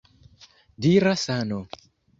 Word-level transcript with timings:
Dira 0.87 1.13
Sano! 1.27 1.65